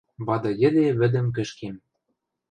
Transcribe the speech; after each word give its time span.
–Вады 0.27 0.51
йӹде 0.61 0.85
вӹдӹм 0.99 1.27
кӹшкем... 1.35 1.75